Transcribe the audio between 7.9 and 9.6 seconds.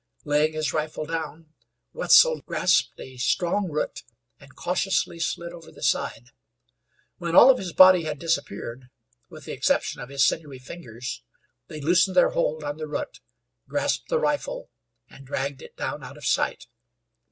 had disappeared, with the